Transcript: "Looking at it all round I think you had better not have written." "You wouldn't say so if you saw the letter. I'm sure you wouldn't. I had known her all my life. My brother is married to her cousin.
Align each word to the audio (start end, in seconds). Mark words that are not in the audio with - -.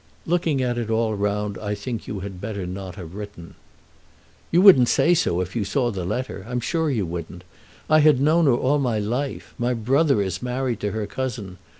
"Looking 0.25 0.63
at 0.63 0.79
it 0.79 0.89
all 0.89 1.13
round 1.13 1.59
I 1.59 1.75
think 1.75 2.07
you 2.07 2.21
had 2.21 2.41
better 2.41 2.65
not 2.65 2.95
have 2.95 3.13
written." 3.13 3.53
"You 4.49 4.59
wouldn't 4.63 4.89
say 4.89 5.13
so 5.13 5.41
if 5.41 5.55
you 5.55 5.63
saw 5.63 5.91
the 5.91 6.03
letter. 6.03 6.43
I'm 6.49 6.59
sure 6.59 6.89
you 6.89 7.05
wouldn't. 7.05 7.43
I 7.87 7.99
had 7.99 8.19
known 8.19 8.47
her 8.47 8.55
all 8.55 8.79
my 8.79 8.97
life. 8.97 9.53
My 9.59 9.75
brother 9.75 10.19
is 10.19 10.41
married 10.41 10.79
to 10.79 10.89
her 10.93 11.05
cousin. 11.05 11.59